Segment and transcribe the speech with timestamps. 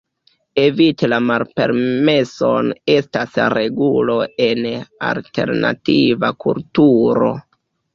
[0.61, 4.69] Eviti la malpermeson estas regulo en
[5.13, 7.35] alternativa kulturo.